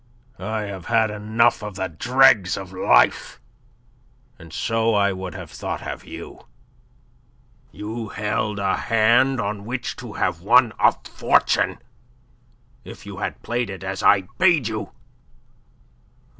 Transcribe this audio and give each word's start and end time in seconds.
"I 0.39 0.61
have 0.63 0.85
had 0.87 1.11
enough 1.11 1.61
of 1.61 1.75
the 1.75 1.87
dregs 1.87 2.57
of 2.57 2.73
life, 2.73 3.39
and 4.39 4.51
so 4.51 4.95
I 4.95 5.11
should 5.13 5.35
have 5.35 5.51
thought 5.51 5.81
have 5.81 6.05
you. 6.05 6.47
You 7.71 8.07
held 8.09 8.57
a 8.57 8.75
hand 8.77 9.39
on 9.39 9.63
which 9.63 9.95
to 9.97 10.13
have 10.13 10.41
won 10.41 10.73
a 10.79 10.93
fortune 10.93 11.77
if 12.83 13.05
you 13.05 13.17
had 13.17 13.43
played 13.43 13.69
it 13.69 13.83
as 13.83 14.01
I 14.01 14.21
bade 14.39 14.67
you. 14.67 14.89